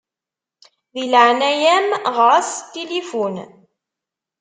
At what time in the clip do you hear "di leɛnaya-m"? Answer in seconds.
0.93-1.89